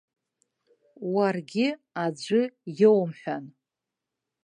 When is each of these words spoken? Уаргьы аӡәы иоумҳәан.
Уаргьы 1.13 1.67
аӡәы 2.03 2.41
иоумҳәан. 2.81 3.45